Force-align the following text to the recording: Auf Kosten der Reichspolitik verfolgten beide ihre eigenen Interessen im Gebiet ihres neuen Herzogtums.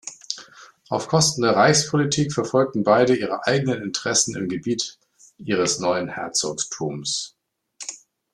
Auf 0.89 1.07
Kosten 1.09 1.43
der 1.43 1.51
Reichspolitik 1.55 2.33
verfolgten 2.33 2.83
beide 2.83 3.15
ihre 3.15 3.45
eigenen 3.45 3.83
Interessen 3.83 4.35
im 4.35 4.47
Gebiet 4.47 4.97
ihres 5.37 5.77
neuen 5.77 6.07
Herzogtums. 6.07 7.35